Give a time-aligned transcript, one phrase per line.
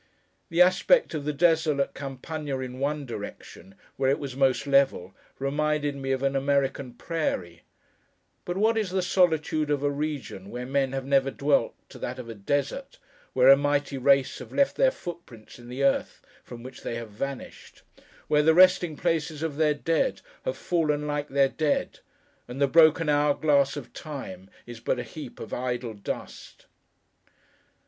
[0.49, 5.95] The aspect of the desolate Campagna in one direction, where it was most level, reminded
[5.95, 7.61] me of an American prairie;
[8.43, 12.17] but what is the solitude of a region where men have never dwelt, to that
[12.17, 12.97] of a Desert,
[13.33, 17.11] where a mighty race have left their footprints in the earth from which they have
[17.11, 17.83] vanished;
[18.27, 21.99] where the resting places of their Dead, have fallen like their Dead;
[22.47, 26.65] and the broken hour glass of Time is but a heap of idle dust!